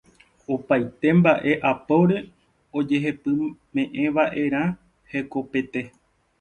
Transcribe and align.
Opaite 0.53 1.09
mba'e 1.19 1.51
apóre 1.73 2.17
oñehepyme'ẽva'erã 2.81 4.61
hekopete. 5.13 5.81